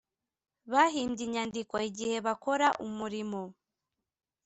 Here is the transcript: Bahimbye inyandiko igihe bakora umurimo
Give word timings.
Bahimbye 0.71 1.21
inyandiko 1.27 1.75
igihe 1.89 2.15
bakora 2.25 2.67
umurimo 2.85 3.41